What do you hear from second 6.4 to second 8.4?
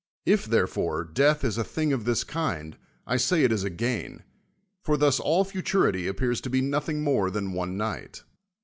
to be nothing more than one night.